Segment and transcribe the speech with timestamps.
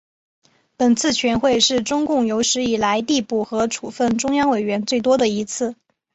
[0.77, 5.75] 本次全会是中共有史以来递补和处分中央委员最多的一次。